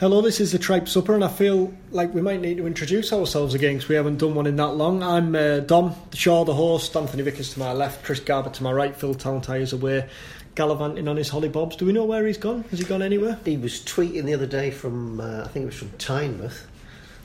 [0.00, 3.12] Hello, this is the Tribe Supper, and I feel like we might need to introduce
[3.12, 5.04] ourselves again because we haven't done one in that long.
[5.04, 8.64] I'm uh, Dom, the Shaw, the host, Anthony Vickers to my left, Chris Garbutt to
[8.64, 10.08] my right, Phil Tallentire is away,
[10.56, 11.76] gallivanting on his hollybobs.
[11.76, 12.64] Do we know where he's gone?
[12.72, 13.38] Has he gone anywhere?
[13.44, 16.62] He was tweeting the other day from, uh, I think it was from Tynemouth.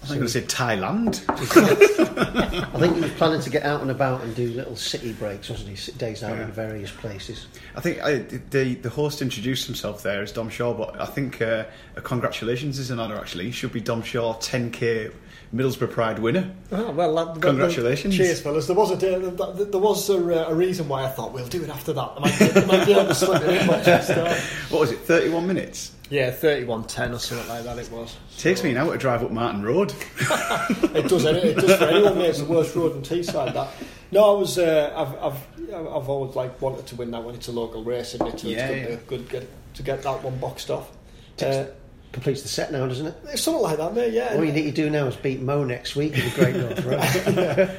[0.02, 1.26] I think I was going to say Thailand.
[2.76, 5.50] I think he was planning to get out and about and do little city breaks,
[5.50, 5.92] wasn't he?
[5.94, 6.46] Days out Yeah.
[6.46, 7.48] in various places.
[7.76, 11.42] I think I, the the host introduced himself there as Dom Shaw, but I think
[11.42, 13.16] uh, a congratulations is in order.
[13.16, 15.14] Actually, he should be Dom Shaw 10k
[15.54, 16.50] Middlesbrough Pride winner.
[16.72, 18.16] Oh, well, that, that- Congratulations.
[18.16, 18.68] cheers, fellas.
[18.68, 19.32] There was a day, there,
[19.66, 22.14] there was a, uh, a reason why I thought we'll do it after that.
[22.16, 24.36] There might be, there might be able to slip it in, but just, uh,
[24.70, 25.00] What was it?
[25.00, 25.92] 31 minutes.
[26.10, 27.78] Yeah, thirty-one ten or something like that.
[27.78, 28.18] It was.
[28.38, 29.94] Takes me an hour to drive up Marton Road.
[30.96, 31.26] It does.
[31.26, 32.18] any- It does for anyone.
[32.18, 32.30] Mate.
[32.30, 33.54] It's the worst road in Teesside.
[33.54, 33.70] That.
[34.12, 34.58] No, I was.
[34.58, 35.70] Uh, I've, I've.
[35.72, 38.68] I've always like wanted to win that when it's a local race, and it's, Yeah,
[38.70, 38.96] it's good, yeah.
[38.96, 40.90] To, good get, to get that one boxed off.
[41.42, 41.66] Uh,
[42.12, 43.16] Completes the set now, doesn't it?
[43.28, 44.12] it's something like that, mate.
[44.14, 44.34] Yeah.
[44.34, 46.84] All you need to do now is beat Mo next week in the Great North
[46.86, 47.00] Road.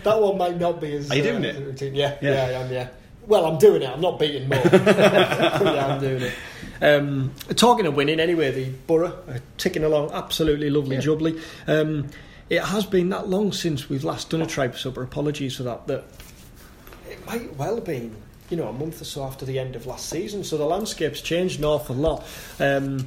[0.04, 1.10] that one might not be as.
[1.10, 1.56] Are you doing uh, it?
[1.66, 1.96] routine.
[1.96, 2.30] Yeah, Yeah.
[2.50, 2.72] yeah, I am.
[2.72, 2.88] Yeah.
[3.30, 3.88] Well, I'm doing it.
[3.88, 4.58] I'm not beating more.
[4.72, 6.32] yeah, I'm doing it.
[6.82, 11.02] Um, talking of winning, anyway, the Borough are ticking along absolutely lovely, Yeah.
[11.02, 11.40] jubbly.
[11.68, 12.08] Um,
[12.48, 15.04] it has been that long since we've last done a tribe supper.
[15.04, 15.86] Apologies for that.
[15.86, 16.04] That
[17.08, 18.16] it might well have been,
[18.50, 20.42] you know, a month or so after the end of last season.
[20.42, 22.26] So the landscape's changed an awful lot.
[22.58, 23.06] Um,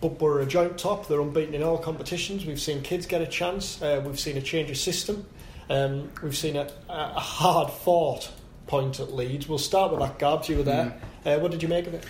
[0.00, 1.06] but we're a joint top.
[1.06, 2.44] They're unbeaten in all competitions.
[2.44, 3.80] We've seen kids get a chance.
[3.80, 5.24] Uh, we've seen a change of system.
[5.70, 8.28] Um, we've seen a, a hard fought
[8.66, 9.48] point at Leeds.
[9.48, 10.48] We'll start with that, Gabs.
[10.48, 10.98] You were there.
[11.24, 12.04] Uh, what did you make of it?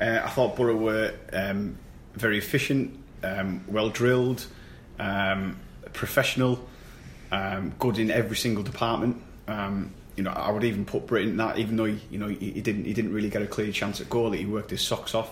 [0.00, 1.76] Uh, I thought Borough were um,
[2.14, 4.46] very efficient, um, well drilled,
[4.98, 5.58] um,
[5.92, 6.66] professional,
[7.32, 9.20] um, good in every single department.
[9.48, 12.28] Um, you know, I would even put Britain in that, even though he, you know
[12.28, 14.32] he, he didn't he didn't really get a clear chance at goal.
[14.32, 15.30] He worked his socks off,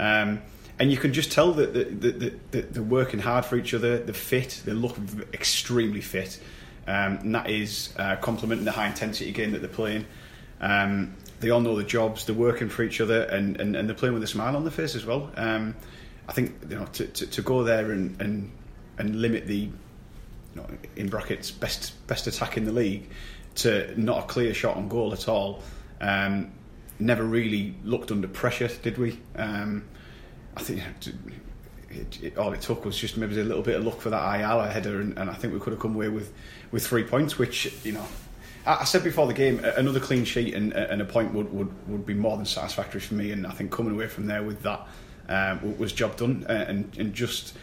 [0.00, 0.42] um,
[0.78, 3.74] and you can just tell that that- that- that- that they're working hard for each
[3.74, 3.98] other.
[3.98, 4.62] They're fit.
[4.64, 4.96] They look
[5.32, 6.40] extremely fit,
[6.88, 10.06] um, and that is uh, complementing the high intensity game that they're playing.
[10.60, 12.24] Um, they all know the jobs.
[12.24, 14.72] They're working for each other, and, and, and they're playing with a smile on their
[14.72, 15.30] face as well.
[15.36, 15.76] Um,
[16.28, 18.50] I think you know to, to, to go there and, and
[18.96, 19.70] and limit the you
[20.56, 20.66] know,
[20.96, 23.10] in brackets best best attack in the league
[23.56, 25.62] to not a clear shot on goal at all.
[26.00, 26.52] Um,
[26.98, 29.20] never really looked under pressure, did we?
[29.36, 29.84] Um,
[30.56, 30.82] I think
[31.90, 34.22] it, it, all it took was just maybe a little bit of luck for that
[34.22, 36.32] Ayala header, and, and I think we could have come away with,
[36.70, 38.06] with three points, which you know.
[38.66, 41.88] I I said before the game, another clean sheet and, and a point would, would,
[41.88, 43.30] would be more than satisfactory for me.
[43.32, 44.86] And I think coming away from there with that
[45.28, 47.54] um, was job done, uh, and, and just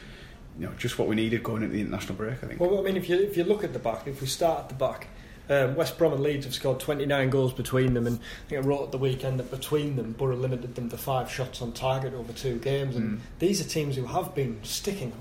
[0.57, 2.43] you know just what we needed going into the international break.
[2.43, 2.59] I think.
[2.59, 4.69] Well, I mean, if you if you look at the back, if we start at
[4.69, 5.07] the back,
[5.49, 8.67] um, West Brom and Leeds have scored 29 goals between them, and I think I
[8.67, 12.13] wrote at the weekend that between them, Borough limited them to five shots on target
[12.13, 13.19] over two games, and Mm.
[13.39, 15.11] these are teams who have been sticking.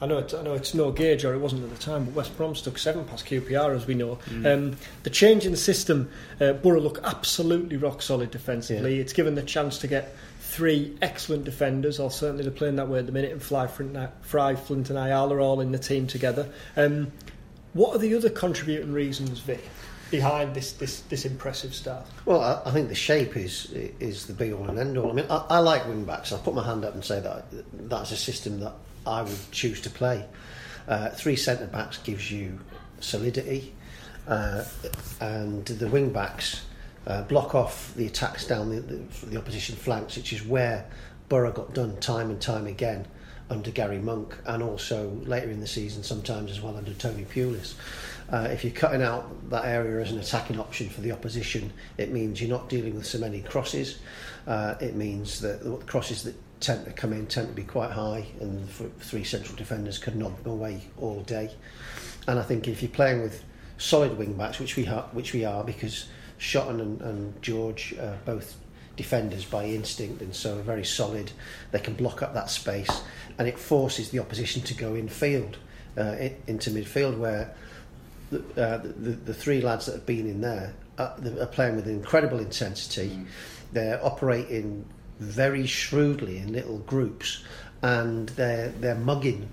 [0.00, 2.14] I know, it, I know it's no gauge, or it wasn't at the time, but
[2.14, 4.18] West Brom stuck seven past QPR, as we know.
[4.44, 6.08] Um, the change in the system,
[6.40, 9.00] uh, Borough look absolutely rock solid defensively.
[9.00, 13.00] It's given the chance to get three excellent defenders, or certainly they're playing that way
[13.00, 13.66] at the minute, and Fly,
[14.22, 16.48] Fry, Flint, and Ayala are all in the team together.
[16.76, 17.10] Um,
[17.78, 19.62] what are the other contributing reasons, Vic,
[20.10, 22.04] behind this, this, this impressive start?
[22.24, 25.10] Well, I, I think the shape is is the be all and end all.
[25.10, 26.32] I mean, I, I like wing backs.
[26.32, 27.44] I'll put my hand up and say that
[27.88, 28.72] that's a system that
[29.06, 30.26] I would choose to play.
[30.88, 32.58] Uh, three centre backs gives you
[32.98, 33.72] solidity,
[34.26, 34.64] uh,
[35.20, 36.62] and the wing backs
[37.06, 40.84] uh, block off the attacks down the, the, the opposition flanks, which is where
[41.28, 43.06] Borough got done time and time again
[43.50, 47.74] under Gary Monk, and also later in the season, sometimes as well under Tony Pulis.
[48.30, 52.12] Uh, if you're cutting out that area as an attacking option for the opposition, it
[52.12, 53.98] means you're not dealing with so many crosses.
[54.46, 57.90] Uh, it means that the crosses that tend to come in tend to be quite
[57.90, 58.68] high, and
[59.00, 61.50] three central defenders could knock them away all day.
[62.26, 63.42] And I think if you're playing with
[63.78, 66.08] solid wing backs, which we ha- which we are, because
[66.38, 68.56] Shotton and, and George are both
[68.98, 71.32] defenders by instinct, and so are very solid.
[71.70, 73.02] They can block up that space,
[73.38, 75.56] and it forces the opposition to go in field
[75.96, 76.16] uh,
[76.46, 77.54] into midfield where
[78.30, 81.88] the, uh, the, the, three lads that have been in there are, are playing with
[81.88, 83.18] incredible intensity.
[83.72, 84.84] They're operating
[85.18, 87.42] very shrewdly in little groups
[87.82, 89.48] and they're they're mugging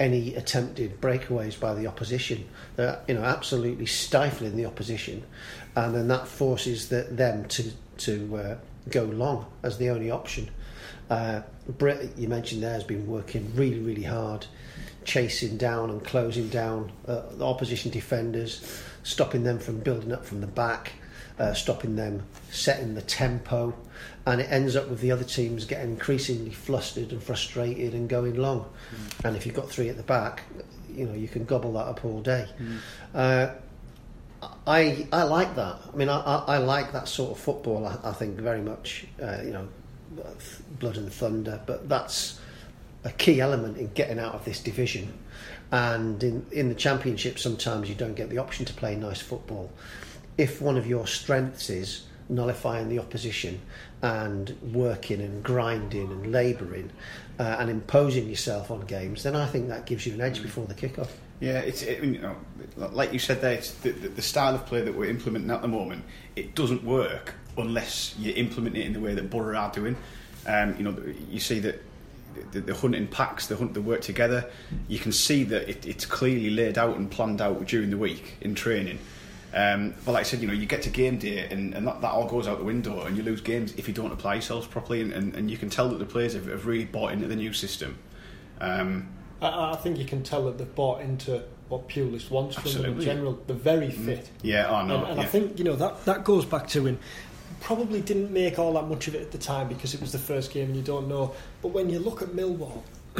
[0.00, 2.48] any attempted breakaways by the opposition.
[2.76, 5.24] They're you know absolutely stifling the opposition,
[5.76, 8.56] and then that forces the, them to to uh,
[8.90, 10.50] go long as the only option.
[11.10, 14.46] Uh, Brett, you mentioned there, has been working really really hard,
[15.04, 20.40] chasing down and closing down uh, the opposition defenders, stopping them from building up from
[20.40, 20.92] the back.
[21.36, 22.22] Uh, stopping them,
[22.52, 23.74] setting the tempo,
[24.24, 28.36] and it ends up with the other teams getting increasingly flustered and frustrated and going
[28.36, 28.60] long.
[28.60, 29.24] Mm.
[29.24, 30.44] And if you've got three at the back,
[30.88, 32.46] you know you can gobble that up all day.
[33.12, 33.50] Mm.
[34.66, 35.78] I I like that.
[35.92, 37.86] I mean, I, I, I like that sort of football.
[37.86, 39.06] I, I think very much.
[39.22, 39.68] Uh, you know,
[40.78, 42.40] blood and thunder, but that's
[43.04, 45.12] a key element in getting out of this division.
[45.70, 49.70] And in in the championship, sometimes you don't get the option to play nice football.
[50.38, 53.60] If one of your strengths is nullifying the opposition
[54.02, 56.90] and working and grinding and labouring
[57.38, 60.64] uh, and imposing yourself on games, then I think that gives you an edge before
[60.64, 61.10] the kickoff.
[61.40, 62.36] Yeah, it's it, you know,
[62.76, 65.68] like you said there, the, the, the, style of play that we're implementing at the
[65.68, 66.04] moment.
[66.36, 69.96] It doesn't work unless you implement it in the way that Borough are doing.
[70.46, 70.96] Um, you know,
[71.30, 71.82] you see that
[72.52, 74.50] the, the hunting packs, the hunt, the work together.
[74.88, 78.36] You can see that it, it's clearly laid out and planned out during the week
[78.40, 78.98] in training.
[79.52, 82.00] Um, but like I said, you know, you get to game day and, and that,
[82.00, 84.66] that, all goes out the window, and you lose games if you don't apply yourselves
[84.66, 85.00] properly.
[85.00, 87.36] And, and, and you can tell that the players have, have really bought into the
[87.36, 87.98] new system.
[88.60, 89.08] Um,
[89.40, 92.84] I, I, think you can tell that they've bought into what Pulis wants from them
[92.84, 93.38] in general.
[93.46, 94.04] They're very mm.
[94.04, 94.30] fit.
[94.42, 94.96] Yeah, I know.
[94.96, 95.22] And, and yeah.
[95.22, 96.98] I think you know that that goes back to when
[97.60, 100.18] probably didn't make all that much of it at the time because it was the
[100.18, 101.34] first game and you don't know.
[101.62, 102.82] But when you look at Millwall,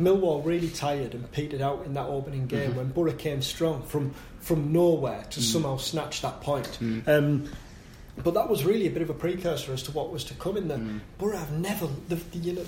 [0.00, 2.78] Millwall really tired and petered out in that opening game mm-hmm.
[2.78, 5.42] when Borough came strong from from nowhere to mm.
[5.42, 6.78] somehow snatch that point.
[6.80, 7.06] Mm.
[7.08, 7.50] Um,
[8.24, 10.56] but that was really a bit of a precursor as to what was to come
[10.56, 10.78] in there.
[10.78, 11.00] Mm.
[11.18, 12.64] Borough have never, they've, you know,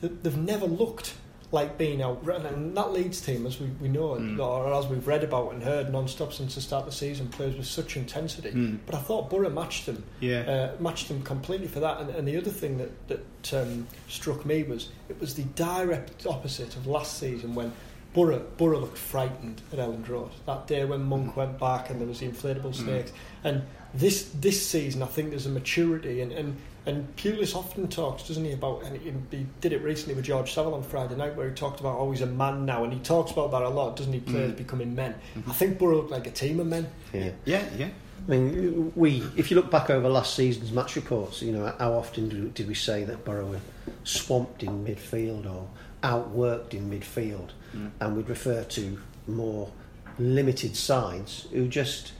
[0.00, 1.14] they've, they've never looked
[1.52, 4.38] like being out and that Leeds team as we, we know mm.
[4.40, 7.54] or as we've read about and heard non-stop since the start of the season plays
[7.54, 8.78] with such intensity mm.
[8.86, 10.40] but I thought Borough matched them yeah.
[10.40, 14.46] uh, matched them completely for that and, and the other thing that, that um, struck
[14.46, 17.70] me was it was the direct opposite of last season when
[18.14, 21.36] Borough, Borough looked frightened at Elland Road that day when Monk mm.
[21.36, 22.76] went back and there was the inflatable mm.
[22.76, 23.12] snakes
[23.44, 23.62] and
[23.92, 28.44] this this season I think there's a maturity and, and and Pulis often talks, doesn't
[28.44, 31.54] he, about, and he did it recently with George Saville on Friday night, where he
[31.54, 34.12] talked about, oh, he's a man now, and he talks about that a lot, doesn't
[34.12, 34.56] he, players mm.
[34.56, 35.14] becoming men.
[35.36, 35.50] Mm-hmm.
[35.50, 36.88] I think Borough look like a team of men.
[37.12, 37.88] Yeah, yeah, yeah.
[38.26, 41.94] I mean, we, if you look back over last season's match reports, you know, how
[41.94, 43.60] often did we say that Borough were
[44.04, 45.68] swamped in midfield or
[46.02, 47.50] outworked in midfield?
[47.74, 47.90] Mm.
[48.00, 49.70] And we'd refer to more
[50.18, 52.12] limited sides who just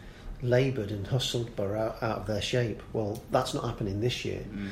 [0.43, 2.83] laboured and hustled Borough out, out, of their shape.
[2.93, 4.45] Well, that's not happening this year.
[4.53, 4.69] Mm.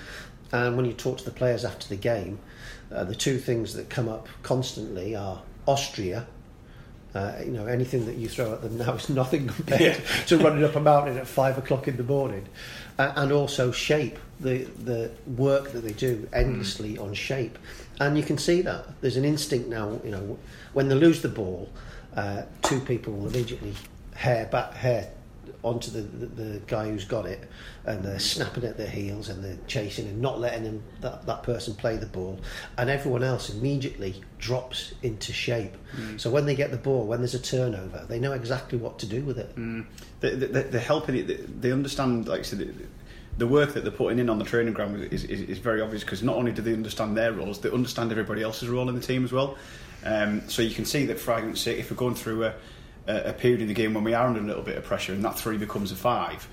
[0.52, 2.38] And when you talk to the players after the game,
[2.92, 6.26] uh, the two things that come up constantly are Austria.
[7.14, 10.24] Uh, you know, anything that you throw at them now is nothing compared yeah.
[10.26, 12.46] to running up a mountain at five o'clock in the morning,
[12.98, 17.02] uh, and also shape the the work that they do endlessly mm.
[17.02, 17.58] on shape,
[17.98, 19.98] and you can see that there's an instinct now.
[20.04, 20.38] You know,
[20.72, 21.68] when they lose the ball,
[22.14, 23.74] uh, two people will immediately
[24.14, 25.10] hair back hair
[25.62, 27.48] onto the, the, the, guy who's got it
[27.84, 31.42] and they're snapping at their heels and they're chasing and not letting him, that, that
[31.42, 32.38] person play the ball
[32.78, 36.20] and everyone else immediately drops into shape mm.
[36.20, 39.06] so when they get the ball when there's a turnover they know exactly what to
[39.06, 39.84] do with it mm.
[40.20, 42.88] they, they, they're helping it they understand like I said
[43.38, 46.04] the work that they're putting in on the training ground is, is, is very obvious
[46.04, 49.00] because not only do they understand their roles, they understand everybody else's role in the
[49.00, 49.56] team as well.
[50.04, 52.54] Um, so you can see that, for argument's if we're going through a,
[53.06, 55.24] a, period in the game when we are under a little bit of pressure and
[55.24, 56.48] that three becomes a five,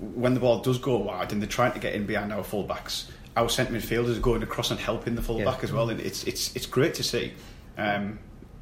[0.00, 3.10] when the ball does go wide and they're trying to get in behind our fullbacks,
[3.36, 5.64] our centre midfielders are going across and helping the fullback yeah.
[5.64, 7.32] as well, and it's it's it's great to see.
[7.76, 8.18] Um,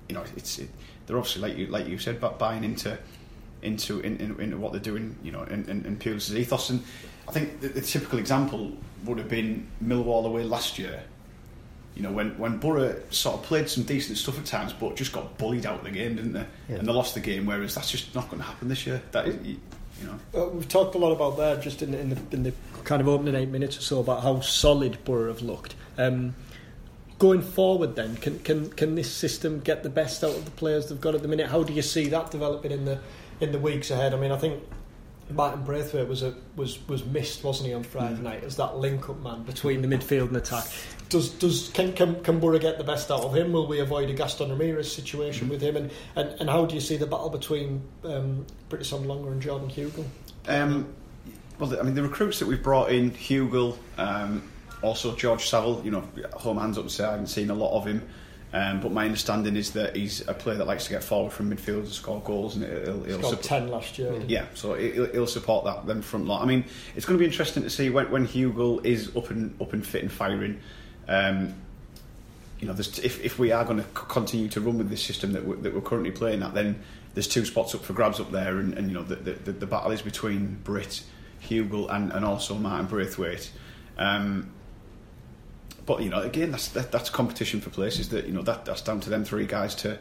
[0.09, 0.69] you know, it's it,
[1.07, 2.99] they're obviously like you like you said, but buying into
[3.63, 6.71] into in, in, into what they're doing, you know, in, in, in Pulis' ethos.
[6.71, 6.85] And
[7.29, 8.73] I think the, the typical example
[9.05, 11.03] would have been Millwall away last year
[11.97, 15.13] you know, when, when Borough sort of played some decent stuff at times, but just
[15.13, 16.47] got bullied out of the game, didn't they?
[16.69, 16.77] Yeah.
[16.77, 17.47] And they lost the game.
[17.47, 19.01] Whereas that's just not going to happen this year.
[19.13, 19.59] That is, you,
[20.05, 20.43] know.
[20.43, 22.53] Uh, we've talked a lot about that just in, in, the, in the
[22.85, 25.75] kind of opening eight minutes or so about how solid Borough have looked.
[25.97, 26.35] Um,
[27.19, 30.91] going forward, then, can, can can this system get the best out of the players
[30.91, 31.49] they've got at the minute?
[31.49, 33.01] How do you see that developing in the
[33.41, 34.13] in the weeks ahead?
[34.13, 34.63] I mean, I think
[35.31, 38.23] Martin Braithwaite was a, was was missed, wasn't he, on Friday mm.
[38.23, 40.67] night as that link-up man between the midfield and attack.
[41.09, 43.53] Does does can, can can Borough get the best out of him?
[43.53, 45.51] Will we avoid a Gaston Ramirez situation mm.
[45.51, 45.77] with him?
[45.77, 49.69] And, and and how do you see the battle between um, Britt Assombalonga and Jordan
[49.69, 50.05] Hugill?
[50.49, 50.93] Um,
[51.59, 54.43] well, I mean, the recruits that we've brought in, Hugill, um,
[54.83, 57.77] also, George Saville, you know, home hands up and say I haven't seen a lot
[57.77, 58.07] of him.
[58.53, 61.55] Um, but my understanding is that he's a player that likes to get forward from
[61.55, 64.23] midfield and score goals, and he'll, he'll ten last year.
[64.29, 66.43] yeah, so he'll, he'll support that them front lot.
[66.43, 69.61] I mean, it's going to be interesting to see when, when Hugill is up and
[69.61, 70.61] up and fit and firing.
[71.09, 71.55] Um,
[72.61, 75.45] you know, if if we are going to continue to run with this system that
[75.45, 76.81] we're, that we're currently playing at, then
[77.15, 79.53] there's two spots up for grabs up there, and, and you know the, the the
[79.53, 81.03] the battle is between Britt,
[81.43, 83.51] Hugill, and, and also Martin Braithwaite.
[83.99, 84.53] Um,
[85.87, 88.09] but you know, again, that's that, that's competition for places.
[88.11, 89.99] That you know that that's down to them three guys to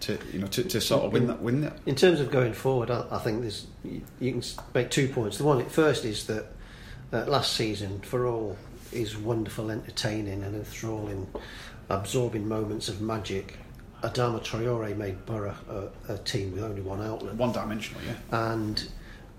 [0.00, 1.78] to you know to, to sort of win that win that.
[1.86, 4.42] In terms of going forward, I, I think there's you, you can
[4.74, 5.38] make two points.
[5.38, 6.46] The one first is that
[7.12, 8.56] uh, last season, for all
[8.92, 11.26] his wonderful, entertaining, and enthralling,
[11.88, 13.58] absorbing moments of magic,
[14.02, 17.34] Adama Traore made Borough a, a team with only one outlet.
[17.34, 18.50] One dimensional, yeah.
[18.52, 18.88] and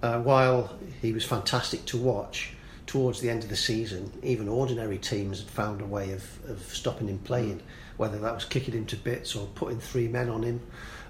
[0.04, 2.52] uh, while he was fantastic to watch
[2.86, 6.60] towards the end of the season even ordinary teams had found a way of, of
[6.74, 7.62] stopping him playing
[7.98, 10.60] whether that was kicking him to bits or putting three men on him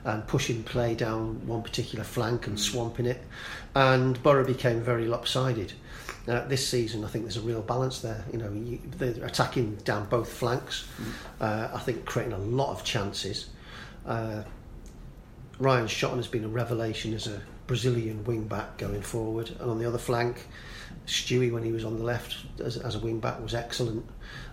[0.05, 3.23] and pushing play down one particular flank and swamping it.
[3.73, 5.73] And Borough became very lopsided.
[6.27, 8.23] Uh, this season I think there's a real balance there.
[8.31, 10.87] You know you, they're attacking down both flanks.
[11.41, 13.49] Uh, I think creating a lot of chances.
[14.05, 14.43] Uh,
[15.59, 19.79] Ryan Shotton has been a revelation as a Brazilian wing back going forward, and on
[19.79, 20.47] the other flank,
[21.05, 24.05] Stewie when he was on the left as, as a wing back was excellent.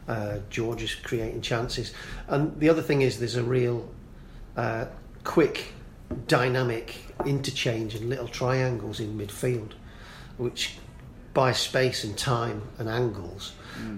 [0.09, 1.93] Uh, George is creating chances,
[2.29, 3.89] and the other thing is there's a real
[4.57, 4.87] uh,
[5.25, 5.73] quick,
[6.27, 9.73] dynamic interchange and little triangles in midfield,
[10.39, 10.77] which
[11.35, 13.53] buy space and time and angles,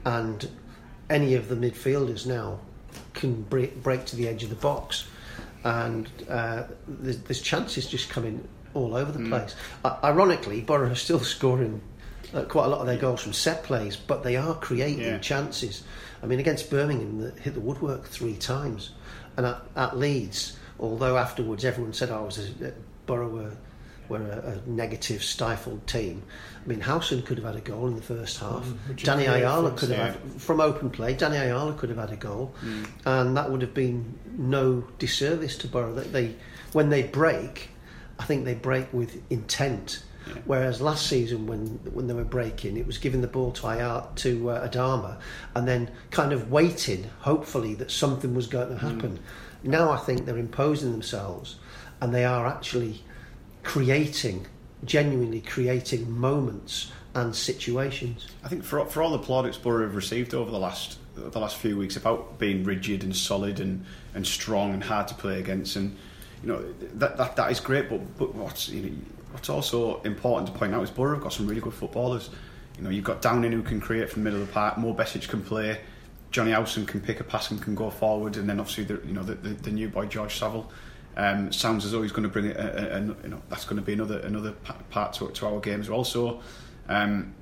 [0.05, 0.49] and
[1.11, 2.59] any of the midfielders now
[3.15, 5.07] can break, break to the edge of the box
[5.65, 9.55] and uh, there's, there's chances just coming all over the place.
[9.85, 11.81] I ironically, Borough are still scoring
[12.35, 15.19] uh, quite a lot of their goals from set plays, but they are creating Yeah.
[15.19, 15.83] chances.
[16.23, 18.91] I mean, against Birmingham, they hit the woodwork three times,
[19.37, 22.73] and at, at Leeds, although afterwards everyone said, "Oh, it was a,
[23.07, 23.53] Borough were,
[24.09, 26.23] were a, a negative, stifled team."
[26.65, 28.67] I mean, Howson could have had a goal in the first half.
[28.89, 31.13] is Danny Ayala could have had from open play.
[31.13, 32.55] Danny Ayala could have had a goal,
[33.05, 35.93] and that would have been no disservice to Borough.
[35.95, 36.35] They, they
[36.73, 37.69] when they break,
[38.19, 40.03] I think they break with intent.
[40.27, 40.35] Yeah.
[40.45, 44.09] Whereas last season, when when they were breaking, it was giving the ball to Ayala,
[44.17, 45.19] to uh, Adama,
[45.55, 49.19] and then kind of waiting, hopefully that something was going to happen.
[49.63, 51.57] Now I think they're imposing themselves,
[52.01, 53.03] and they are actually
[53.63, 54.47] creating,
[54.85, 58.29] genuinely creating moments and situations.
[58.43, 61.57] I think for for all the plaudits Borough have received over the last the last
[61.57, 65.77] few weeks about being rigid and solid and, and strong and hard to play against,
[65.77, 65.97] and
[66.43, 66.63] you know
[66.95, 67.89] that that, that is great.
[67.89, 68.97] But but what's you know,
[69.35, 72.31] what's also important to point out is Borough have got some really good footballers.
[72.79, 74.79] You know you've got Downing who can create from the middle of the park.
[74.79, 75.81] Mo Besic can play.
[76.31, 79.13] Johnny Howson can pick a pass and can go forward, and then obviously the you
[79.13, 80.71] know the, the, the new boy George Saville.
[81.17, 83.93] Um, sounds as though he's going to bring it, you know, that's going to be
[83.93, 84.53] another another
[84.91, 86.03] part to, to our game as well.
[86.03, 86.41] So,
[86.89, 87.35] um,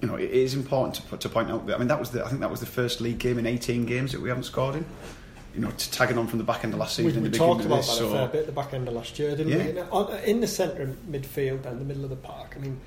[0.00, 2.24] you know, it is important to, to point out that I mean that was the
[2.24, 4.76] I think that was the first league game in 18 games that we haven't scored
[4.76, 4.84] in.
[5.54, 7.22] You know, to tagging on from the back end of last season.
[7.22, 8.86] we in the talked about of that this, a fair bit at the back end
[8.88, 9.84] of last year, didn't Yeah.
[9.90, 10.22] we?
[10.30, 12.80] In the centre of midfield and the middle of the park, I mean,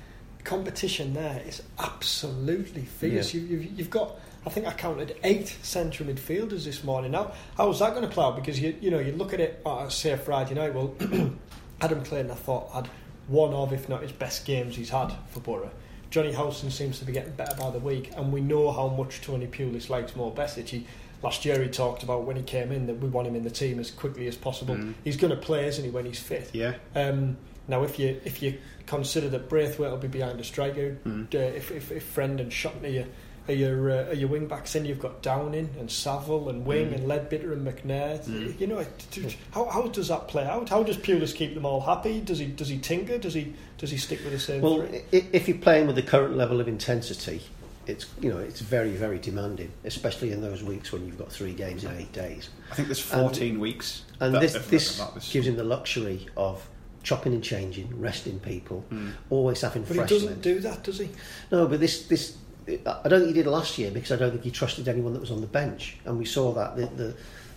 [0.44, 3.34] competition there is absolutely fierce.
[3.34, 3.40] Yeah.
[3.40, 4.16] You, you've, you've got,
[4.46, 7.12] I think I counted eight central midfielders this morning.
[7.12, 8.36] Now, how's that going to play out?
[8.36, 10.74] Because you, you know, you look at it, uh, say Friday night.
[10.74, 10.94] Well,
[11.80, 12.88] Adam Clayton, I thought had
[13.28, 15.70] one of, if not his best games he's had for Borough.
[16.10, 19.20] Johnny Howson seems to be getting better by the week, and we know how much
[19.20, 20.68] Tony Pulis likes Mo Besic.
[20.68, 20.86] He,
[21.24, 23.50] last year he talked about when he came in that we want him in the
[23.50, 24.76] team as quickly as possible.
[24.76, 24.94] Mm.
[25.02, 26.50] He's going to play, isn't he, when he's fit?
[26.52, 30.98] yeah, Um, now, if you if you consider that Braithwaite will be behind a striker,
[31.06, 31.34] Mm.
[31.34, 33.06] uh, if, if if Friend and Shotton are your
[33.46, 36.88] are your, uh, are your wing backs, in, you've got Downing and Saville and Wing
[36.88, 36.94] Mm.
[36.94, 38.18] and Leadbitter and McNair.
[38.24, 38.58] Mm.
[38.58, 40.70] You know, it- it- how, how does that play out?
[40.70, 42.20] How does Pulis keep them all happy?
[42.20, 43.18] Does he does he tinker?
[43.18, 44.60] Does he does he stick with the same?
[44.62, 45.02] Well, three?
[45.32, 47.42] if you're playing with the current level of intensity,
[47.86, 51.52] it's you know it's very very demanding, especially in those weeks when you've got three
[51.52, 52.48] games in eight days.
[52.70, 54.02] I think there's 14 weeks.
[54.20, 56.66] And that- this of- this gives him the luxury of
[57.02, 59.12] chopping and changing, resting people, Mm.
[59.28, 60.40] always having but he doesn't legs.
[60.40, 61.10] do that, does he?
[61.52, 62.36] No, but this this
[62.66, 65.20] I don't think he did last year because I don't think he trusted anyone that
[65.20, 67.14] was on the bench, and we saw that the, the,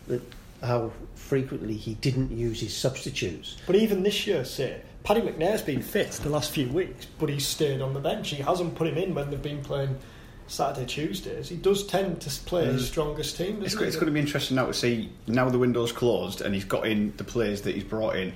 [0.08, 0.22] the
[0.66, 3.56] how frequently he didn't use his substitutes.
[3.66, 7.48] But even this year, say, Paddy McNair's been fit the last few weeks, but he's
[7.48, 8.32] stayed on the bench.
[8.32, 9.96] He hasn't put him in when they've been playing
[10.48, 11.50] Saturday, Tuesdays.
[11.50, 12.88] He does tend to play his Mm.
[12.88, 13.62] strongest team.
[13.64, 16.64] It's, it's going to be interesting now to see now the window's closed and he's
[16.66, 18.34] got in the players that he's brought in.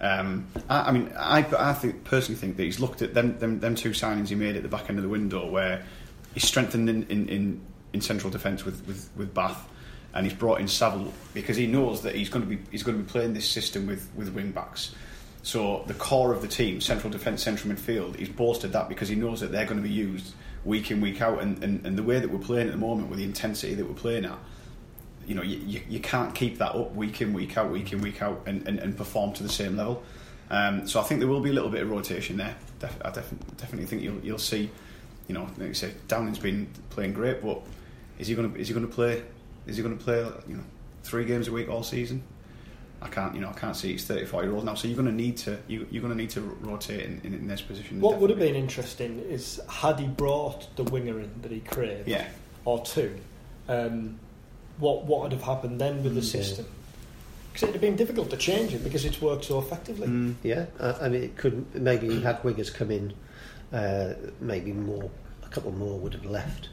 [0.00, 3.60] Um, I, I mean, I, I think personally think that he's looked at them, them
[3.60, 5.84] them two signings he made at the back end of the window where
[6.34, 7.60] he's strengthened in, in, in
[7.92, 9.60] in central defence with, with, with Batth,
[10.14, 12.98] and he's brought in Saville because he knows that he's going to be he's going
[12.98, 14.94] to be playing this system with with wing backs.
[15.42, 19.14] So the core of the team, central defence, central midfield, he's bolstered that because he
[19.14, 20.32] knows that they're going to be used
[20.64, 23.08] week in week out, and, and, and the way that we're playing at the moment
[23.08, 24.38] with the intensity that we're playing at.
[25.26, 28.20] You know, you, you, can't keep that up week in, week out, week in, week
[28.20, 30.02] out, and, and, and perform to the same level.
[30.50, 32.54] Um, so I think there will be a little bit of rotation there.
[32.78, 34.70] Def- I def- definitely think you'll, you'll see.
[35.28, 37.62] You know, like you say, Downing's been playing great, but
[38.18, 39.22] is he going to is he going to play?
[39.66, 40.18] Is he going to play?
[40.46, 40.64] You know,
[41.02, 42.22] three games a week all season?
[43.04, 44.74] I can't, you know, I can't see he's 34 year old now.
[44.74, 47.34] So you're going to need to, you, you're going to need to rotate in, in,
[47.34, 48.00] in this position.
[48.00, 52.08] What would have been interesting is had he brought the winger in that he craved,
[52.08, 52.26] Yeah.
[52.64, 53.14] or two,
[53.68, 54.18] um,
[54.78, 56.42] what what would have happened then with the Mm, yeah.
[56.42, 56.66] system?
[57.52, 60.08] Because it'd have been difficult to change it because it's worked so effectively.
[60.08, 60.34] Mm.
[60.42, 63.12] Yeah, uh, I mean, it could maybe he had wingers come in,
[63.72, 65.10] uh, maybe more,
[65.44, 66.70] a couple more would have left.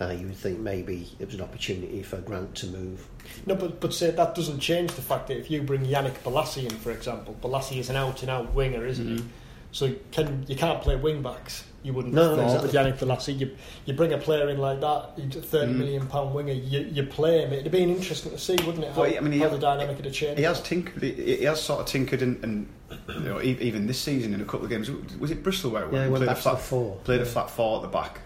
[0.00, 3.06] Uh, you would think maybe it was an opportunity for Grant to move.
[3.44, 6.64] No, but but say that doesn't change the fact that if you bring Yannick Bolasie
[6.64, 9.22] in, for example, Bolasie is an out and out winger, isn't he?
[9.22, 9.26] Mhm.
[9.72, 11.64] So can you can't play wing backs.
[11.82, 12.92] You wouldn't No, have no, thought exactly.
[12.92, 13.38] with Yannick Bolasie.
[13.38, 13.50] You
[13.84, 15.76] you bring a player in like that, he's a thirty Mm.
[15.76, 16.54] million pound winger.
[16.54, 17.52] You you play him.
[17.52, 18.92] It'd be interesting to see, wouldn't it?
[18.92, 20.38] How, Well, I mean, he how has- the dynamic would have changed.
[20.38, 21.02] He has tinkered.
[21.02, 22.66] He, he has sort of tinkered, and, and
[23.08, 26.04] you know, even this season in a couple of games, was it Bristol where Yeah,
[26.04, 26.96] he played a back to the flat four.
[27.04, 28.20] played a flat four at the back.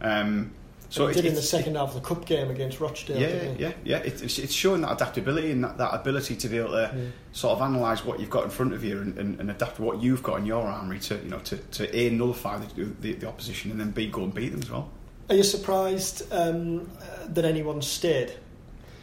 [0.00, 0.52] Um,
[0.90, 3.18] so So it- did in the second half of the cup game against Rochdale.
[3.18, 3.96] Yeah, didn't yeah, yeah.
[3.98, 7.58] It, it's, it's showing that adaptability and that, that ability to be able to sort
[7.58, 10.22] of analyse what you've got in front of you and, and, and adapt what you've
[10.22, 13.70] got in your armoury to you know to, to a nullify the, the, the opposition
[13.70, 14.90] and then b go and beat them as well.
[15.30, 18.32] Are you surprised um, uh, that anyone stayed?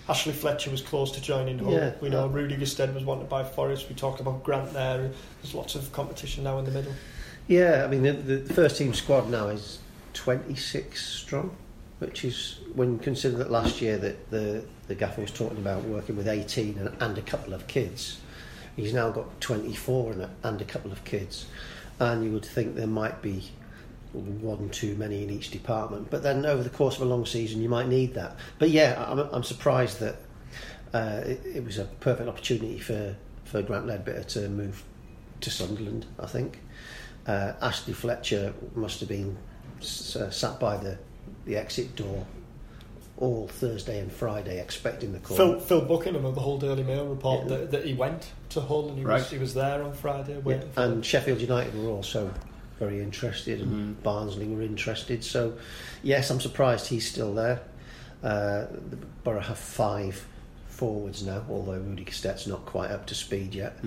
[0.09, 1.71] Ashley Fletcher was close to joining Hull.
[1.73, 1.93] Yeah.
[2.01, 3.89] we know Rudy Gestede was wanted by Forest.
[3.89, 5.11] We talked about Grant there.
[5.41, 6.93] There's lots of competition now in the middle.
[7.47, 9.79] Yeah, I mean, the, the first team squad now is
[10.13, 11.55] 26 strong,
[11.99, 15.83] which is when you consider that last year that the, the gaffer was talking about
[15.83, 18.19] working with 18 and, and a couple of kids.
[18.75, 21.47] He's now got 24 and a, and a couple of kids.
[21.99, 23.49] And you would think there might be
[24.13, 26.09] one too many in each department.
[26.11, 28.35] But then over the course of a long season, you might need that.
[28.59, 30.15] But yeah, I'm, I'm surprised that
[30.93, 34.83] uh, it, it was a perfect opportunity for, for Grant Leadbitter to move
[35.41, 36.59] to Sunderland, I think.
[37.25, 39.37] Uh, Ashley Fletcher must have been
[39.79, 40.97] s- uh, sat by the,
[41.45, 42.25] the exit door
[43.17, 45.37] all Thursday and Friday expecting the call.
[45.37, 47.57] Phil, Phil Buckingham of the Hull Daily Mail report Yeah.
[47.57, 49.19] that, that he went to Hull and he, Right.
[49.19, 52.31] was, he was there on Friday Yeah, for and Sheffield United were also
[52.79, 55.23] very interested, and Barnsley were interested.
[55.23, 55.57] So,
[56.03, 57.61] yes, I'm surprised he's still there.
[58.23, 60.23] Uh, the Borough have five
[60.67, 63.79] forwards now, although Rudy Gestede's not quite up to speed yet.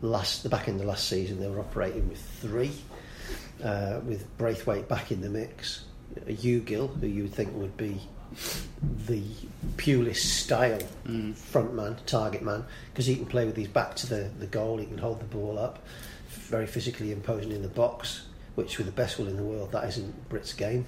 [0.00, 2.72] Last the back in the last season, they were operating with three,
[3.62, 5.84] uh, with Braithwaite back in the mix.
[6.26, 8.00] A Hugill, who you would think would be
[9.06, 9.22] the
[9.76, 10.80] Pulis style
[11.34, 14.78] front man, target man, because he can play with his back to the, the goal,
[14.78, 15.84] he can hold the ball up,
[16.28, 19.84] very physically imposing in the box, which with the best will in the world, that
[19.84, 20.86] isn't Brit's game.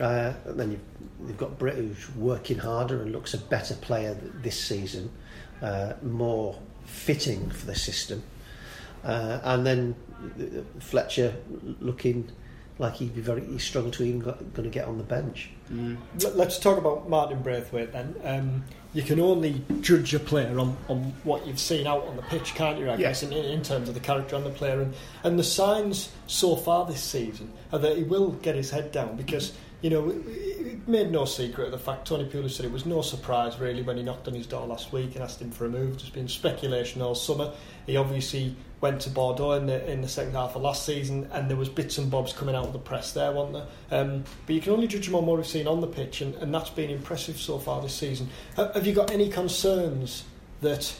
[0.00, 4.14] Uh, and then you've, you've got Britt who's working harder and looks a better player
[4.42, 5.10] this season,
[5.62, 8.22] uh, more fitting for the system.
[9.04, 9.94] Uh, and then
[10.40, 11.36] uh, Fletcher
[11.80, 12.30] looking
[12.78, 15.50] like he'd be very he struggled to even going to get on the bench.
[15.70, 18.14] Let- Let's talk about Martin Braithwaite then.
[18.24, 22.22] Um, you can only judge a player on, on what you've seen out on the
[22.22, 22.86] pitch, can't you?
[22.86, 22.96] I Yeah.
[23.08, 26.54] guess in, in terms of the character on the player, and, and the signs so
[26.56, 29.52] far this season are that he will get his head down because
[29.84, 32.08] you know it, made no secret of the fact.
[32.08, 34.92] Tony Pulis said it was no surprise really when he knocked on his door last
[34.92, 35.98] week and asked him for a move.
[35.98, 37.52] There's been speculation all summer.
[37.86, 41.50] He obviously went to Bordeaux in the in the second half of last season, and
[41.50, 44.00] there was bits and bobs coming out of the press there, wasn't there?
[44.00, 46.34] Um, but you can only judge him on what we've seen on the pitch, and,
[46.36, 48.30] and that's been impressive so far this season.
[48.56, 50.24] Have you got any concerns
[50.62, 50.94] that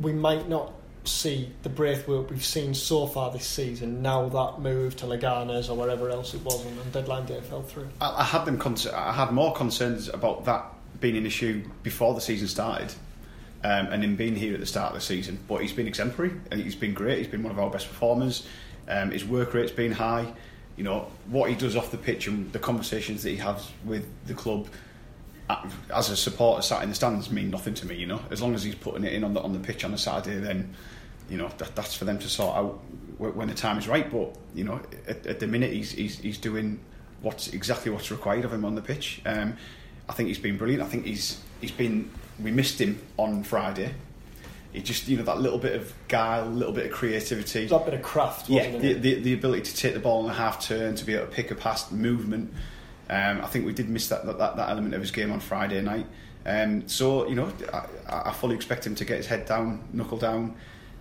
[0.00, 0.72] we might not
[1.10, 5.74] see the Braithwaite we've seen so far this season now that move to Leganes or
[5.76, 7.88] wherever else it was and, and deadline day fell through?
[8.00, 8.58] I, I had them.
[8.58, 10.64] Con- I had more concerns about that
[11.00, 12.92] being an issue before the season started,
[13.64, 15.38] um, and him being here at the start of the season.
[15.48, 16.32] But he's been exemplary.
[16.52, 17.18] He's been great.
[17.18, 18.46] He's been one of our best performers.
[18.88, 20.32] Um, his work rate's been high.
[20.76, 24.06] You know what he does off the pitch and the conversations that he has with
[24.26, 24.68] the club.
[25.48, 28.20] uh, As a supporter sat in the stands mean nothing to me, you know.
[28.30, 30.38] As long as he's putting it in on the on the pitch on a Saturday,
[30.38, 30.74] then
[31.30, 32.80] you know that, that's for them to sort out
[33.18, 34.10] when the time is right.
[34.10, 36.80] But you know, at, at the minute, he's, he's he's doing
[37.22, 39.22] what's exactly what's required of him on the pitch.
[39.24, 39.56] Um,
[40.08, 40.82] I think he's been brilliant.
[40.82, 42.10] I think he's he's been.
[42.42, 43.94] We missed him on Friday.
[44.72, 47.66] He just you know that little bit of guile, a little bit of creativity.
[47.66, 49.02] That bit of craft, Yeah, the, it?
[49.02, 51.32] the, the ability to take the ball in a half turn, to be able to
[51.32, 52.52] pick a pass, movement.
[53.08, 55.80] Um, I think we did miss that, that that element of his game on Friday
[55.82, 56.06] night.
[56.46, 60.18] Um, so you know, I, I fully expect him to get his head down, knuckle
[60.18, 60.56] down,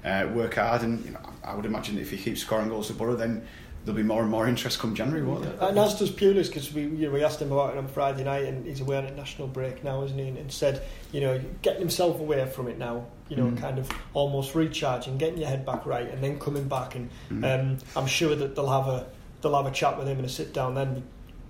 [0.06, 2.94] uh, work hard, and you know, I would imagine if he keeps scoring goals for
[2.94, 3.46] Borough, then
[3.86, 5.56] there'll be more and more interest come January, won't there?
[5.70, 8.24] And as does Pulis, because we you know, we asked him about it on Friday
[8.24, 10.28] night, and he's away on a national break now, isn't he?
[10.28, 10.82] And, and said,
[11.12, 13.58] you know, getting himself away from it now, you know, Mm.
[13.60, 16.96] kind of almost recharging, getting your head back right, and then coming back.
[16.96, 17.60] And Mm.
[17.62, 19.06] um, I'm sure that they'll have a
[19.42, 20.76] they'll have a chat with him and a sit down.
[20.76, 21.04] Then we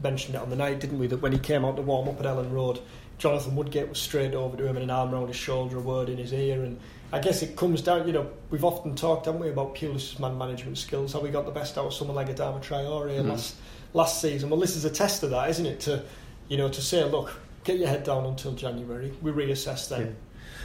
[0.03, 1.07] mentioned it on the night, didn't we?
[1.07, 2.79] That when he came out to warm up at Elland Road,
[3.19, 6.09] Jonathan Woodgate was straight over to him and an arm around his shoulder, a word
[6.09, 6.79] in his ear, and
[7.11, 8.07] I guess it comes down.
[8.07, 11.45] You know, we've often talked, haven't we, about Pulis' man management skills, how we got
[11.45, 13.27] the best out of someone like Adama Traore Mm.
[13.29, 13.55] last
[13.93, 14.49] last season.
[14.49, 15.79] Well, this is a test of that, isn't it?
[15.81, 16.01] To
[16.47, 19.11] you know, to say, look, get your head down until January.
[19.21, 20.15] We reassess then.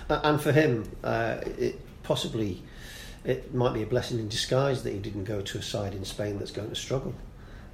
[0.09, 2.63] Uh, and for him, uh, it possibly
[3.25, 6.05] it might be a blessing in disguise that he didn't go to a side in
[6.05, 7.15] Spain that's going to struggle.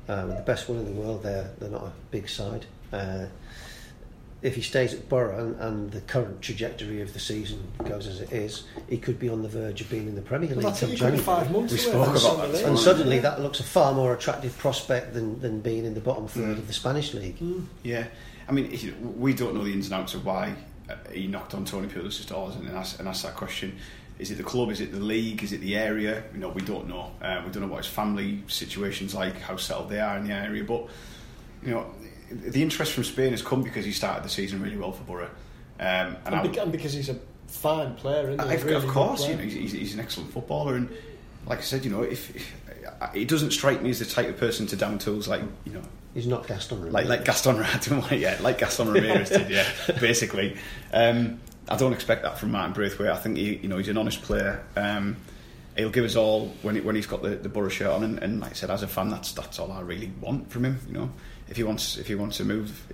[0.08, 2.64] With the best one in the world, they're they're not a big side.
[2.92, 3.26] Uh,
[4.42, 8.20] if he stays at Borough and, and the current trajectory of the season goes as
[8.20, 10.56] it is, he could be on the verge of being in the Premier League.
[10.58, 11.18] Well, that's come January.
[11.22, 14.14] five months We spoke about Summer that And Well, suddenly that looks a far more
[14.14, 16.58] attractive prospect than, than being in the bottom third Mm.
[16.58, 17.36] of the Spanish league.
[17.82, 18.06] Yeah,
[18.48, 20.54] I mean, we don't know the ins and outs of why
[20.88, 23.76] uh, he knocked on Tony Pulis' doors and asked, and asked that question.
[24.18, 24.70] Is it the club?
[24.70, 25.42] Is it the league?
[25.42, 26.22] Is it the area?
[26.34, 27.10] You know, we don't know.
[27.22, 30.34] Uh, we don't know what his family situation's like, how settled they are in the
[30.34, 30.62] area.
[30.64, 30.88] But
[31.64, 31.86] you know,
[32.30, 35.30] the interest from Spain has come because he started the season really well for Borough.
[35.78, 37.16] Um, and And, would- beca- and because he's a
[37.48, 38.54] fine player, isn't he?
[38.54, 40.88] of, Really of course, you know, he's, he's, he's an excellent footballer, and
[41.46, 42.54] like I said, you know, if, if
[43.14, 45.82] it doesn't strike me as the type of person to down tools like you know
[46.12, 46.92] He's not Gaston Ramirez.
[46.94, 47.56] like like Gaston
[47.88, 49.64] Ramirez, yeah, like Gaston Ramirez did, yeah,
[50.00, 50.56] basically.
[50.92, 53.10] Um, I don't expect that from Martin Braithwaite.
[53.10, 54.60] I think he, you know, he's an honest player.
[54.76, 55.16] Um,
[55.76, 58.18] he'll give us all when he, when he's got the, the Borough shirt on, and,
[58.18, 60.80] and like I said, as a fan, that's that's all I really want from him.
[60.88, 61.10] You know,
[61.50, 62.86] if he wants if he wants to move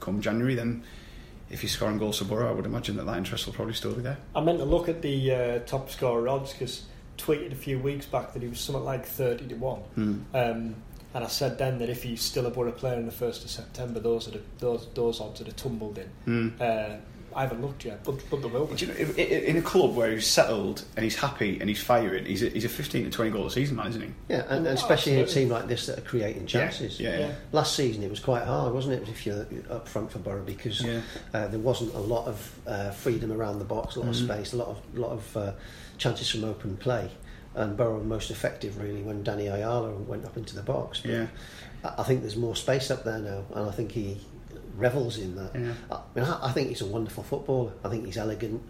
[0.00, 0.84] come January, then
[1.50, 3.92] if he's scoring goals for Borough, I would imagine that that interest will probably still
[3.92, 4.18] be there.
[4.34, 6.84] I meant to look at the uh, top scorer odds because
[7.18, 9.80] tweeted a few weeks back that he was something like 30 to 1.
[9.80, 10.18] Hmm.
[10.34, 10.74] Um,
[11.14, 13.50] and I said then that if he's still a Borough player in the 1st of
[13.50, 16.08] September, those are the, those, those odds are the tumbled in.
[16.24, 16.48] Hmm.
[16.58, 16.96] Uh,
[17.34, 18.74] I haven't looked yet, but, but there will be.
[18.76, 21.68] Do you know, if- i- in a club where he's settled and he's happy and
[21.68, 24.08] he's firing, he's a, he's a 15 to 20 goal a season man, isn't he?
[24.28, 26.98] Yeah, and, Oh, and especially in a team like this that are creating chances.
[27.00, 27.18] Yeah, yeah.
[27.20, 27.34] Yeah.
[27.52, 30.80] Last season it was quite hard, wasn't it, if you're up front for Borough because
[30.82, 31.00] Yeah.
[31.34, 34.10] uh, there wasn't a lot of uh, freedom around the box, a lot Mhm.
[34.10, 35.52] of space, a lot of lot of uh,
[35.98, 37.10] chances from open play.
[37.54, 41.00] And Borough were most effective really when Danny Ayala went up into the box.
[41.00, 41.26] But Yeah.
[41.84, 44.20] I I think there's more space up there now, and I think he
[44.76, 45.54] revels in that.
[45.54, 45.72] Yeah.
[45.90, 47.72] I, mean, I, I think he's a wonderful footballer.
[47.84, 48.62] I think he's elegant.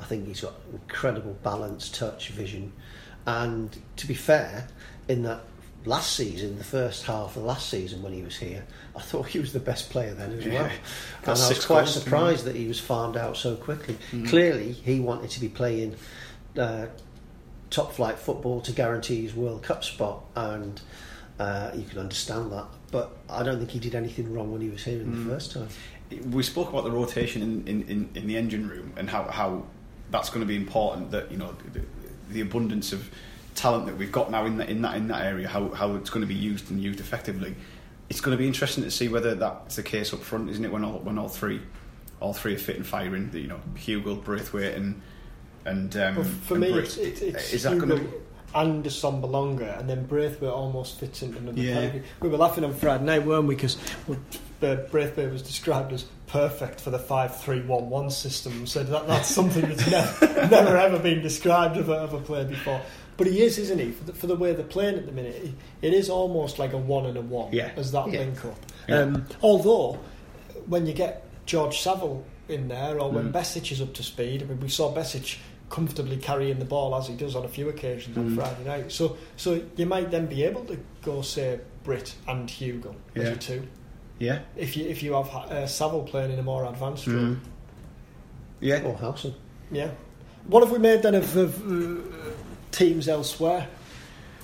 [0.00, 2.72] I think he's got incredible balance, touch, vision.
[3.26, 4.68] And to be fair,
[5.08, 5.42] in that
[5.84, 8.64] last season, the first half of the last season when he was here,
[8.96, 10.70] I thought he was the best player then as well.
[11.22, 13.96] Got And I was quite goals, didn't surprised that he was farmed out so quickly.
[14.26, 15.96] Clearly, he wanted to be playing
[16.58, 16.86] uh,
[17.70, 20.80] top flight football to guarantee his World Cup spot, and
[21.38, 22.66] uh, you can understand that.
[22.90, 25.24] But I don't think he did anything wrong when he was here in Mm.
[25.24, 25.68] the first time.
[26.32, 29.62] we spoke about the rotation in, in, in, in the engine room and how, how
[30.10, 31.80] that's going to be important that you know the,
[32.30, 33.08] the abundance of
[33.54, 36.10] talent that we've got now in that in that in that area how, how it's
[36.10, 37.54] going to be used and used effectively
[38.08, 40.72] it's going to be interesting to see whether that's the case up front isn't it
[40.72, 41.60] when all when all three
[42.18, 45.00] all three are fit and firing you know Hugill Braithwaite and
[45.64, 48.12] and um, But for and me, Brit- it's, it's, it's is that Hugill going to
[48.54, 51.74] and Assombalonga, and then Braithwaite almost fits into another Yeah.
[51.74, 52.02] category.
[52.20, 53.54] We were laughing on Friday night, weren't we?
[53.54, 53.76] Because
[54.62, 58.66] uh, Braithwaite was described as perfect for the 5-3-1-1 system.
[58.66, 62.44] So that, that's something that's never, never ever been described of a, of a player
[62.44, 62.80] before.
[63.16, 63.90] But he is, isn't he?
[63.92, 66.78] For the, for the way they're playing at the minute, it is almost like a
[66.78, 67.70] one and a one Yeah.
[67.76, 68.20] as that Yeah.
[68.20, 68.56] link up.
[68.88, 69.00] Yeah.
[69.00, 69.98] Um, although,
[70.66, 73.32] when you get George Saville in there, or when Mm.
[73.32, 75.36] Besic is up to speed, I mean, we saw Besic
[75.70, 78.34] comfortably carrying the ball as he does on a few occasions on Mm.
[78.36, 78.92] Friday night.
[78.92, 83.28] So, so you might then be able to go say Britt and Hugill as Yeah.
[83.30, 83.62] your two
[84.18, 87.16] yeah if you if you have uh, Saville playing in a more advanced role.
[87.16, 87.38] mm.
[88.60, 89.34] yeah Or Howson.
[89.72, 89.90] Yeah.
[90.46, 92.00] What have we made then of, of uh,
[92.72, 93.66] teams elsewhere?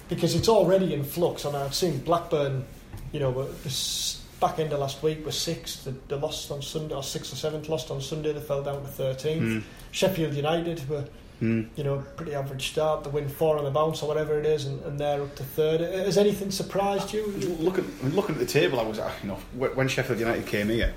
[0.09, 2.65] Because it's already in flux, and I've seen Blackburn,
[3.13, 5.85] you know, were- this back end of last week were sixth.
[5.85, 8.33] They, they lost on Sunday, or sixth or seventh, lost on Sunday.
[8.33, 9.41] They fell down to 13th.
[9.41, 9.63] Mm.
[9.93, 11.05] Sheffield United were,
[11.43, 11.69] Mm.
[11.77, 13.05] you know, pretty average start.
[13.05, 15.43] They win four on the bounce or whatever it is, and, and they're up to
[15.43, 15.83] third.
[15.83, 17.27] Has anything surprised you?
[17.61, 19.35] looking looking at the table, I was uh, you know
[19.75, 20.95] when Sheffield United came here,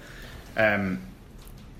[0.56, 1.02] um,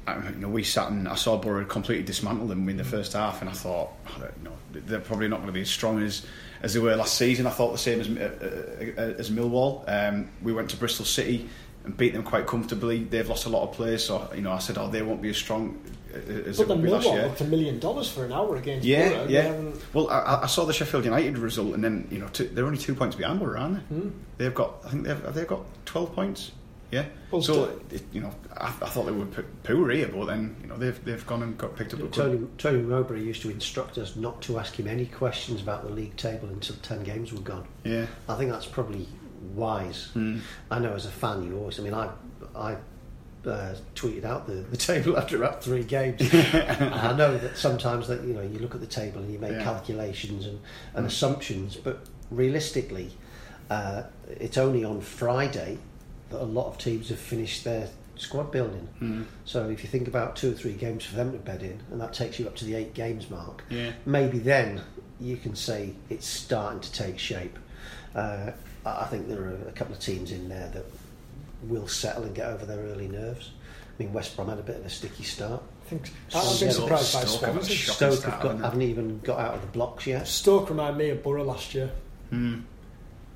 [0.06, 3.14] I, you know we sat and I saw Borough completely dismantle them in the first
[3.14, 6.04] half, and I thought oh, you know they're probably not going to be as strong
[6.04, 6.26] as
[6.62, 7.48] as they were last season.
[7.48, 9.84] I thought the same as uh, uh, as Millwall.
[9.88, 11.50] Um, we went to Bristol City,
[11.84, 13.04] and beat them quite comfortably.
[13.04, 15.30] They've lost a lot of players, so you know I said, oh, they won't be
[15.30, 15.80] as strong
[16.14, 17.26] uh, as But it the would be last Millwall year.
[17.28, 19.28] looked a million dollars for an hour against Yeah, Borough.
[19.28, 19.62] Yeah.
[19.94, 22.78] Well, I, I saw the Sheffield United result, and then you know two, they're only
[22.78, 23.96] two points behind Borough, aren't they?
[23.96, 24.10] Hmm.
[24.38, 26.52] They've got, I think they've they've got twelve points.
[26.92, 27.06] Yeah.
[27.30, 29.26] Well, so it, you know, I, I thought they were
[29.64, 32.12] poor here, but then you know they've they've gone and got picked up.
[32.12, 35.94] Tony, Tony Mowbray used to instruct us not to ask him any questions about the
[35.94, 37.68] league table until 10 games were gone.
[37.84, 38.08] Yeah.
[38.28, 39.08] I think that's probably
[39.54, 40.10] wise.
[40.16, 40.42] Mm.
[40.72, 41.80] I know as a fan, you always.
[41.80, 42.10] I mean, I
[42.56, 42.78] I
[43.46, 46.22] uh, tweeted out the, the table after about three games.
[46.34, 49.52] I know that sometimes that you know you look at the table and you make
[49.52, 49.64] Yeah.
[49.64, 50.60] calculations and,
[50.96, 51.10] and Mm.
[51.10, 52.00] assumptions, but
[52.32, 53.12] realistically,
[53.70, 55.78] uh, it's only on Friday
[56.30, 58.88] that a lot of teams have finished their squad building.
[59.02, 59.26] Mm.
[59.46, 62.00] So if you think about two or three games for them to bed in, and
[62.02, 63.92] that takes you up to the eight games mark, Yeah.
[64.06, 64.82] maybe then
[65.20, 67.58] you can say it's starting to take shape.
[68.16, 68.52] Uh,
[68.86, 70.86] I I think there are a couple of teams in there that
[71.64, 73.52] will settle and get over their early nerves.
[74.00, 75.62] I mean, West Brom had a bit of a sticky start.
[75.86, 77.76] I think Stoke- I've been surprised by Stoke have had a Swansea.
[77.76, 80.28] shocking Stoke start, have got, haven't haven't even got out of the blocks yet.
[80.28, 81.90] Stoke remind me of Borough last year.
[82.32, 82.64] Mm.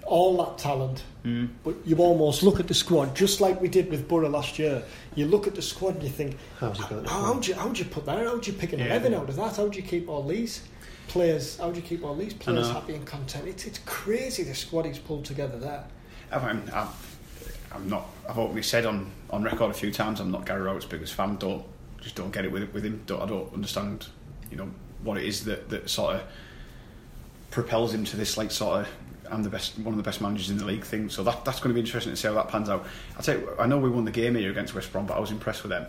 [0.05, 1.47] All that talent, Mm.
[1.63, 4.83] but you almost look at the squad just like we did with Borough last year.
[5.15, 7.03] You look at the squad and you think, How's it going?
[7.05, 7.27] to how, play?
[7.33, 8.17] how'd you how'd you put that?
[8.17, 8.87] How'd you pick an Yeah.
[8.87, 9.55] eleven out of that?
[9.55, 10.63] How'd you keep all these
[11.07, 11.57] players?
[11.57, 13.47] How'd you keep all these players happy and content?
[13.47, 15.85] It's it's crazy the squad he's pulled together there.
[16.31, 16.89] I'm, I'm,
[17.73, 18.07] I'm not.
[18.29, 21.37] I've already said on, on record a few times I'm not Gary Rowett's biggest fan.
[21.37, 21.63] Don't
[22.01, 23.01] just don't get it with with him.
[23.05, 24.07] Don't, I don't understand.
[24.51, 24.69] You know
[25.03, 26.23] what it is that, that sort of
[27.49, 28.87] propels him to this like sort of
[29.31, 31.09] I'm the best one of the best managers in the league thing.
[31.09, 32.85] So that that's going to be interesting to see how that pans out.
[33.17, 35.19] I tell you, I know we won the game here against West Brom, but I
[35.19, 35.85] was impressed with them.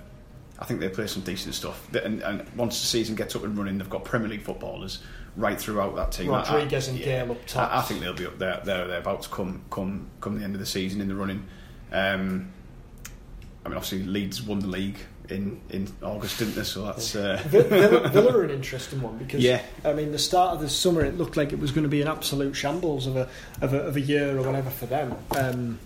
[0.59, 1.93] I think they play some decent stuff.
[1.95, 5.03] And, and once the season gets up and running, they've got Premier League footballers
[5.37, 6.33] right throughout that team.
[6.33, 7.73] I- I- Rodriguez and Gayle up top.
[7.73, 10.55] I, I think they'll be up there, there or thereabouts come come come the end
[10.55, 11.45] of the season in the running.
[11.91, 12.53] Um,
[13.65, 14.99] I mean, obviously Leeds won the league
[15.31, 16.65] in, in August, didn't they?
[16.65, 19.63] So that's uh, Villa, Villa are an interesting one because Yeah.
[19.85, 22.03] I mean the start of the summer it looked like it was going to be
[22.03, 23.29] an absolute shambles of a
[23.63, 25.15] of a, of a year or whatever for them.
[25.37, 25.79] Um,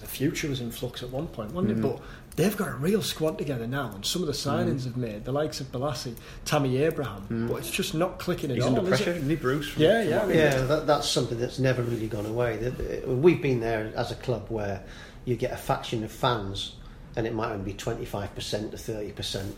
[0.00, 1.78] the future was in flux at one point, wasn't Mhm.
[1.78, 1.82] it?
[1.82, 2.00] But
[2.34, 5.30] they've got a real squad together now, and some of the signings they've made, the
[5.32, 6.14] likes of Bolasie,
[6.44, 8.76] Tammy Abraham, but it's just not clicking at he's all.
[8.76, 9.18] under pressure, it?
[9.18, 9.76] isn't he, Bruce?
[9.76, 10.22] Yeah, yeah.
[10.22, 12.56] I mean, Yeah, that, that's something that's never really gone away.
[12.56, 14.82] The- the- We've been there as a club where
[15.24, 16.72] you get a faction of fans,
[17.16, 19.52] and it might only be 25% to 30%,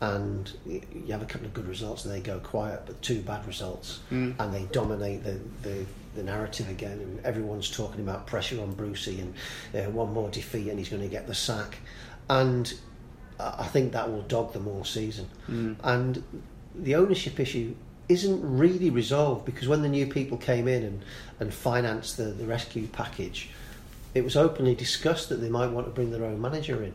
[0.00, 3.46] and you have a couple of good results and they go quiet, but two bad
[3.46, 4.34] results, Mm.
[4.38, 6.98] and they dominate the, the, the narrative again.
[6.98, 9.34] And everyone's talking about pressure on Brucey and
[9.74, 11.78] uh, one more defeat and he's going to get the sack.
[12.28, 12.72] And
[13.40, 15.28] I think that will dog them all season.
[15.48, 15.76] Mm.
[15.82, 16.22] And
[16.74, 17.74] the ownership issue
[18.08, 21.04] isn't really resolved because when the new people came in and,
[21.40, 23.48] and financed the, the rescue package,
[24.16, 26.94] it was openly discussed that they might want to bring their own manager in.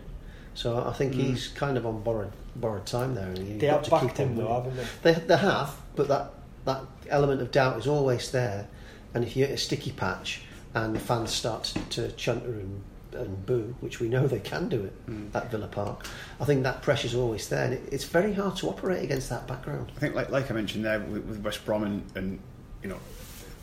[0.55, 1.17] So I think Mm.
[1.21, 3.27] he's kind of on borrowed borrowed time there.
[3.27, 5.13] And they got have to backed keep him though, haven't they?
[5.13, 6.31] They, they have, but that,
[6.65, 8.67] that element of doubt is always there.
[9.13, 10.41] And if you hit a sticky patch
[10.73, 12.81] and the fans start to chunter and,
[13.13, 15.33] and boo, which we know they can do it Mm.
[15.33, 16.05] at Villa Park,
[16.41, 17.65] I think that pressure's always there.
[17.65, 19.91] And it, it's very hard to operate against that background.
[19.95, 22.39] I think, like, like I mentioned there with, with West Brom and, and
[22.83, 22.99] you know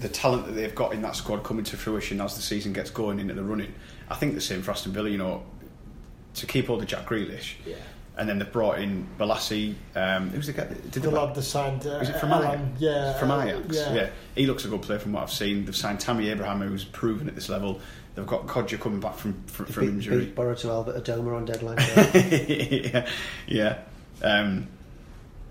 [0.01, 2.91] the talent that they've got in that squad coming to fruition as the season gets
[2.91, 3.75] going into the running.
[4.09, 5.09] I think the same for Aston Villa.
[5.09, 5.43] You know,
[6.35, 7.75] to keep hold of Jack Grealish, Yeah.
[8.17, 9.75] and then they've brought in Bolasie.
[9.97, 10.65] Um, who's the guy?
[10.65, 11.87] Did The they lad they signed.
[11.87, 12.81] Uh, Is it from Alan, Ajax?
[12.81, 13.77] Yeah, From uh, Ajax.
[13.77, 14.11] Yeah.
[14.37, 15.65] He looks a good player from what I've seen.
[15.65, 17.81] They've signed Tammy Abraham, who's proven at this level.
[18.15, 20.19] They've got Kodjia coming back from from, from beat, injury.
[20.27, 22.91] beat Borough to Albert Adomah on deadline day.
[23.47, 23.79] yeah,
[24.23, 24.27] yeah.
[24.27, 24.69] Um,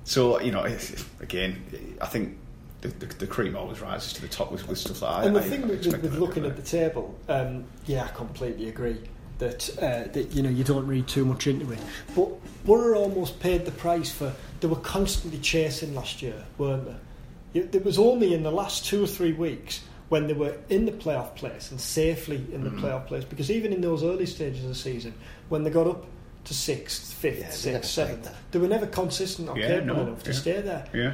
[0.03, 2.37] so you know, it's- again, I think
[2.81, 5.27] the, the, the cream always rises to the top with, with stuff like that.
[5.27, 7.65] And the I- I thing with, with, expect with that looking at the table, um,
[7.85, 8.97] yeah, I completely agree
[9.39, 11.79] that that you know you don't read too much into it.
[12.15, 12.29] But
[12.65, 17.59] Borough almost paid the price for they were constantly chasing last year, weren't they?
[17.59, 20.85] It, it was only in the last two or three weeks when they were in
[20.85, 22.79] the playoff place and safely in the Mm.
[22.79, 23.23] playoff place.
[23.25, 25.13] Because even in those early stages of the season,
[25.49, 26.05] when they got up
[26.45, 30.23] to sixth, fifth, Yeah, sixth, seventh, they were never consistent or Yeah, capable no, enough
[30.23, 30.37] to yeah.
[30.37, 31.13] stay there yeah,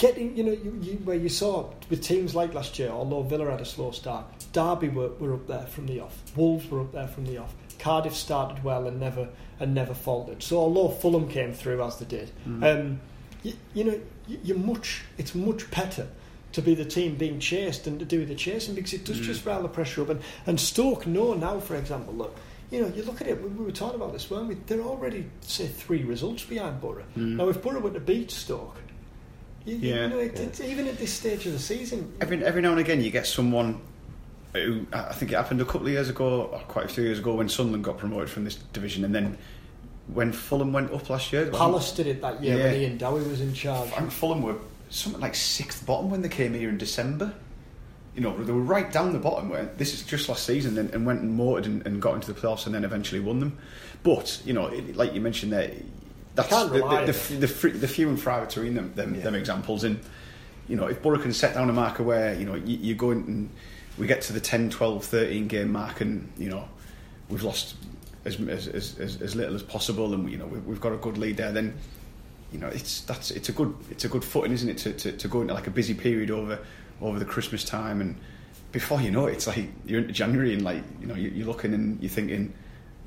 [0.00, 3.50] getting, you know, you, you, where you saw with teams like last year, although Villa
[3.50, 6.90] had a slow start, Derby were, were up there from the off, Wolves were up
[6.90, 9.28] there from the off, Cardiff started well and never
[9.60, 10.42] and never faltered.
[10.42, 12.64] So although Fulham came through as they did, mm.
[12.64, 13.00] um,
[13.42, 16.08] you, you know, you, you're much, it's much better
[16.52, 19.24] to be the team being chased than to do the chasing because it does mm.
[19.24, 20.08] just rile the pressure up.
[20.08, 22.34] And, and Stoke know now, for example, look.
[22.70, 23.42] You know, you look at it.
[23.42, 24.54] We we were talking about this, weren't we?
[24.54, 27.02] They're already say three results behind Borough.
[27.18, 27.36] Mm.
[27.36, 28.76] Now, if Borough were to beat Stoke,
[29.64, 30.06] you, you Yeah.
[30.08, 33.02] know, it, it's, even at this stage of the season, every every now and again
[33.02, 33.80] you get someone
[34.54, 37.20] who, I think it happened a couple of years ago, or quite a few years
[37.20, 39.38] ago, when Sunderland got promoted from this division, and then
[40.08, 42.64] when Fulham went up last year, Palace did it that year Yeah.
[42.64, 43.90] when Ian Dowie was in charge.
[43.96, 44.56] and Fulham were
[44.88, 47.32] something like sixth bottom when they came here in December.
[48.16, 49.50] You know, they were right down the bottom.
[49.50, 52.32] Where this is just last season, and, and went and motored and, and got into
[52.32, 53.56] the playoffs, and then eventually won them.
[54.02, 55.70] But you know, it, like you mentioned there,
[56.34, 59.22] that's the, the, the, the, the few and far between them, them, Yeah.
[59.22, 59.84] them examples.
[59.84, 60.00] And
[60.68, 63.10] you know, if Borough can set down a marker where you know you, you go
[63.10, 63.50] in and
[63.98, 66.68] we get to the 10, 12, 13 game mark, and you know
[67.28, 67.74] we've lost
[68.24, 71.18] as as, as, as, little as possible, and you know we've, we've got a good
[71.18, 71.74] lead there, then
[72.52, 75.12] you know it's that's it's a good it's a good footing, isn't it, to, to,
[75.12, 76.58] to go into like a busy period over
[77.00, 78.14] over the Christmas time, and
[78.72, 81.46] before you know it, it's like you're into January, and like you know you- you're
[81.48, 82.52] looking and you're thinking.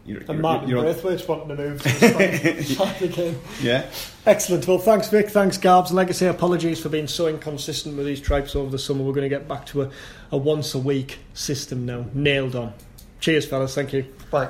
[0.06, 3.40] You're, And you're- Martin you're on- Braithwaite's wanting to move to the side again.
[3.62, 3.86] yeah,
[4.26, 4.68] Excellent.
[4.68, 5.30] Well, thanks, Vic.
[5.30, 5.92] Thanks, Garbs.
[5.92, 9.04] Legacy, apologies for being so inconsistent with these tripes over the summer.
[9.04, 9.92] We're going to get back to a,
[10.32, 12.06] a once a week system now.
[12.14, 12.74] Nailed on.
[13.22, 13.76] Cheers, fellas.
[13.76, 14.06] Thank you.
[14.30, 14.50] Bye.